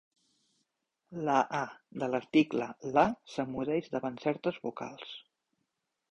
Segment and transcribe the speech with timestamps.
[1.25, 1.59] La "a"
[2.03, 3.03] de l'article "la"
[3.33, 5.13] s'emmudeix davant certes vocals.